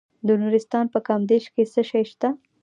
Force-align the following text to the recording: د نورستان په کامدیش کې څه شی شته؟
د 0.27 0.29
نورستان 0.41 0.85
په 0.93 0.99
کامدیش 1.07 1.45
کې 1.53 1.63
څه 1.73 1.81
شی 1.89 2.03
شته؟ 2.11 2.29